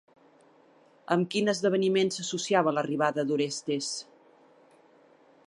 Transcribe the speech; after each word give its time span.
Amb 1.15 1.29
quin 1.35 1.51
esdeveniment 1.53 2.09
s'associava 2.15 2.75
l'arribada 2.77 3.27
d'Orestes? 3.29 3.93